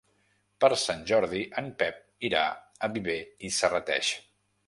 Per 0.63 0.69
Sant 0.83 1.03
Jordi 1.11 1.41
en 1.63 1.67
Pep 1.83 1.99
irà 2.31 2.43
a 2.87 2.91
Viver 2.97 3.19
i 3.51 3.55
Serrateix. 3.61 4.13